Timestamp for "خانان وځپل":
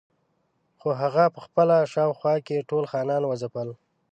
2.91-3.69